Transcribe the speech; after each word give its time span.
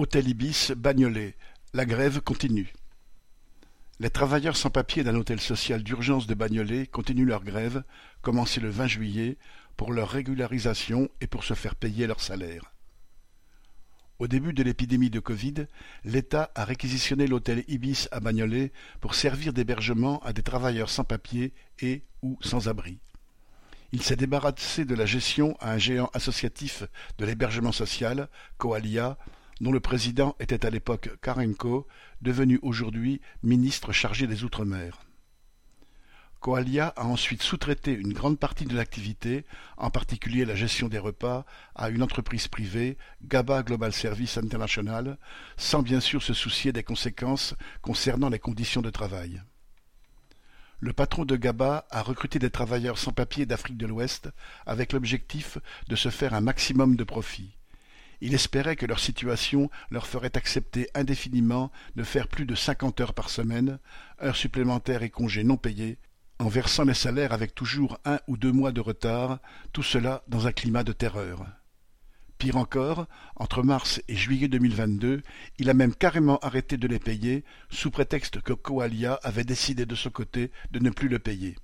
Hôtel 0.00 0.30
Ibis, 0.30 0.72
Bagnolet, 0.74 1.36
la 1.74 1.84
grève 1.84 2.22
continue. 2.22 2.72
Les 3.98 4.08
travailleurs 4.08 4.56
sans 4.56 4.70
papiers 4.70 5.04
d'un 5.04 5.14
hôtel 5.14 5.38
social 5.42 5.82
d'urgence 5.82 6.26
de 6.26 6.32
Bagnolet 6.32 6.86
continuent 6.86 7.26
leur 7.26 7.44
grève, 7.44 7.84
commencée 8.22 8.60
le 8.60 8.70
20 8.70 8.86
juillet, 8.86 9.36
pour 9.76 9.92
leur 9.92 10.08
régularisation 10.08 11.10
et 11.20 11.26
pour 11.26 11.44
se 11.44 11.52
faire 11.52 11.74
payer 11.74 12.06
leur 12.06 12.22
salaire. 12.22 12.72
Au 14.18 14.26
début 14.26 14.54
de 14.54 14.62
l'épidémie 14.62 15.10
de 15.10 15.20
Covid, 15.20 15.66
l'État 16.04 16.50
a 16.54 16.64
réquisitionné 16.64 17.26
l'hôtel 17.26 17.62
Ibis 17.68 18.08
à 18.10 18.20
Bagnolet 18.20 18.72
pour 19.02 19.14
servir 19.14 19.52
d'hébergement 19.52 20.18
à 20.22 20.32
des 20.32 20.42
travailleurs 20.42 20.88
sans 20.88 21.04
papiers 21.04 21.52
et 21.80 22.04
ou 22.22 22.38
sans 22.40 22.68
abri. 22.68 23.00
Il 23.92 24.00
s'est 24.02 24.16
débarrassé 24.16 24.86
de 24.86 24.94
la 24.94 25.04
gestion 25.04 25.58
à 25.60 25.72
un 25.72 25.78
géant 25.78 26.10
associatif 26.14 26.84
de 27.18 27.26
l'hébergement 27.26 27.72
social, 27.72 28.30
Coalia, 28.56 29.18
dont 29.60 29.72
le 29.72 29.80
président 29.80 30.36
était 30.40 30.64
à 30.64 30.70
l'époque 30.70 31.10
Karenko, 31.22 31.86
devenu 32.22 32.58
aujourd'hui 32.62 33.20
ministre 33.42 33.92
chargé 33.92 34.26
des 34.26 34.44
Outre-mer. 34.44 35.00
Coalia 36.40 36.88
a 36.96 37.04
ensuite 37.04 37.42
sous-traité 37.42 37.92
une 37.92 38.14
grande 38.14 38.38
partie 38.38 38.64
de 38.64 38.74
l'activité, 38.74 39.44
en 39.76 39.90
particulier 39.90 40.46
la 40.46 40.54
gestion 40.54 40.88
des 40.88 40.98
repas, 40.98 41.44
à 41.74 41.90
une 41.90 42.02
entreprise 42.02 42.48
privée, 42.48 42.96
GABA 43.24 43.62
Global 43.62 43.92
Service 43.92 44.38
International, 44.38 45.18
sans 45.58 45.82
bien 45.82 46.00
sûr 46.00 46.22
se 46.22 46.32
soucier 46.32 46.72
des 46.72 46.82
conséquences 46.82 47.54
concernant 47.82 48.30
les 48.30 48.38
conditions 48.38 48.80
de 48.80 48.88
travail. 48.88 49.42
Le 50.78 50.94
patron 50.94 51.26
de 51.26 51.36
GABA 51.36 51.86
a 51.90 52.02
recruté 52.02 52.38
des 52.38 52.48
travailleurs 52.48 52.96
sans 52.96 53.12
papier 53.12 53.44
d'Afrique 53.44 53.76
de 53.76 53.86
l'Ouest 53.86 54.30
avec 54.64 54.94
l'objectif 54.94 55.58
de 55.88 55.96
se 55.96 56.08
faire 56.08 56.32
un 56.32 56.40
maximum 56.40 56.96
de 56.96 57.04
profit. 57.04 57.59
Il 58.20 58.34
espérait 58.34 58.76
que 58.76 58.86
leur 58.86 59.00
situation 59.00 59.70
leur 59.90 60.06
ferait 60.06 60.36
accepter 60.36 60.88
indéfiniment 60.94 61.72
de 61.96 62.02
faire 62.02 62.28
plus 62.28 62.44
de 62.44 62.54
cinquante 62.54 63.00
heures 63.00 63.14
par 63.14 63.30
semaine, 63.30 63.78
heures 64.22 64.36
supplémentaires 64.36 65.02
et 65.02 65.10
congés 65.10 65.44
non 65.44 65.56
payés, 65.56 65.98
en 66.38 66.48
versant 66.48 66.84
les 66.84 66.94
salaires 66.94 67.32
avec 67.32 67.54
toujours 67.54 67.98
un 68.04 68.18
ou 68.26 68.36
deux 68.36 68.52
mois 68.52 68.72
de 68.72 68.80
retard, 68.80 69.40
tout 69.72 69.82
cela 69.82 70.22
dans 70.28 70.46
un 70.46 70.52
climat 70.52 70.84
de 70.84 70.92
terreur. 70.92 71.46
Pire 72.38 72.56
encore, 72.56 73.06
entre 73.36 73.62
mars 73.62 74.00
et 74.08 74.16
juillet 74.16 74.48
2022, 74.48 75.22
il 75.58 75.68
a 75.68 75.74
même 75.74 75.94
carrément 75.94 76.38
arrêté 76.38 76.78
de 76.78 76.88
les 76.88 76.98
payer, 76.98 77.44
sous 77.68 77.90
prétexte 77.90 78.40
que 78.40 78.54
Coalia 78.54 79.20
avait 79.22 79.44
décidé 79.44 79.84
de 79.84 79.94
son 79.94 80.08
côté 80.08 80.50
de 80.70 80.78
ne 80.78 80.88
plus 80.88 81.08
le 81.08 81.18
payer. 81.18 81.56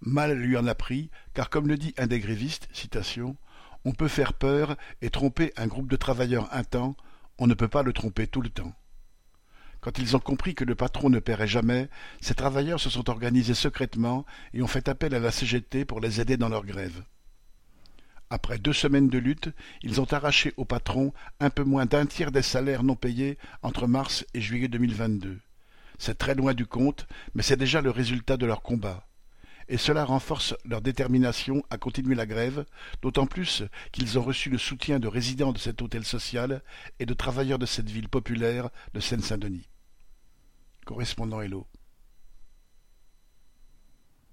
Mal 0.00 0.38
lui 0.38 0.56
en 0.56 0.68
a 0.68 0.74
pris, 0.76 1.10
car 1.32 1.50
comme 1.50 1.66
le 1.66 1.76
dit 1.76 1.94
un 1.98 2.06
des 2.06 2.20
grévistes, 2.20 2.68
citation, 2.72 3.36
on 3.84 3.92
peut 3.92 4.08
faire 4.08 4.32
peur 4.32 4.76
et 5.02 5.10
tromper 5.10 5.52
un 5.56 5.66
groupe 5.66 5.88
de 5.88 5.96
travailleurs 5.96 6.48
un 6.52 6.64
temps, 6.64 6.96
on 7.38 7.46
ne 7.46 7.54
peut 7.54 7.68
pas 7.68 7.82
le 7.82 7.92
tromper 7.92 8.26
tout 8.26 8.40
le 8.40 8.48
temps. 8.48 8.74
Quand 9.80 9.98
ils 9.98 10.16
ont 10.16 10.20
compris 10.20 10.54
que 10.54 10.64
le 10.64 10.74
patron 10.74 11.10
ne 11.10 11.18
paierait 11.18 11.46
jamais, 11.46 11.90
ces 12.20 12.34
travailleurs 12.34 12.80
se 12.80 12.88
sont 12.88 13.10
organisés 13.10 13.54
secrètement 13.54 14.24
et 14.54 14.62
ont 14.62 14.66
fait 14.66 14.88
appel 14.88 15.14
à 15.14 15.18
la 15.18 15.30
CGT 15.30 15.84
pour 15.84 16.00
les 16.00 16.20
aider 16.22 16.38
dans 16.38 16.48
leur 16.48 16.64
grève. 16.64 17.04
Après 18.30 18.58
deux 18.58 18.72
semaines 18.72 19.08
de 19.08 19.18
lutte, 19.18 19.50
ils 19.82 20.00
ont 20.00 20.10
arraché 20.10 20.54
au 20.56 20.64
patron 20.64 21.12
un 21.38 21.50
peu 21.50 21.64
moins 21.64 21.84
d'un 21.84 22.06
tiers 22.06 22.32
des 22.32 22.42
salaires 22.42 22.82
non 22.82 22.96
payés 22.96 23.36
entre 23.62 23.86
mars 23.86 24.24
et 24.32 24.40
juillet 24.40 24.68
2022. 24.68 25.38
C'est 25.98 26.16
très 26.16 26.34
loin 26.34 26.54
du 26.54 26.66
compte, 26.66 27.06
mais 27.34 27.42
c'est 27.42 27.56
déjà 27.56 27.82
le 27.82 27.90
résultat 27.90 28.38
de 28.38 28.46
leur 28.46 28.62
combat 28.62 29.06
et 29.68 29.76
cela 29.76 30.04
renforce 30.04 30.54
leur 30.64 30.80
détermination 30.80 31.62
à 31.70 31.78
continuer 31.78 32.14
la 32.14 32.26
grève, 32.26 32.64
d'autant 33.02 33.26
plus 33.26 33.62
qu'ils 33.92 34.18
ont 34.18 34.22
reçu 34.22 34.50
le 34.50 34.58
soutien 34.58 34.98
de 34.98 35.08
résidents 35.08 35.52
de 35.52 35.58
cet 35.58 35.82
hôtel 35.82 36.04
social 36.04 36.62
et 36.98 37.06
de 37.06 37.14
travailleurs 37.14 37.58
de 37.58 37.66
cette 37.66 37.90
ville 37.90 38.08
populaire 38.08 38.70
de 38.92 39.00
Seine-Saint-Denis. 39.00 39.68
Correspondant 40.84 41.40
Hello. 41.40 41.66